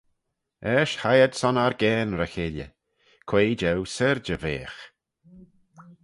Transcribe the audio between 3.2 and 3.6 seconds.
quoi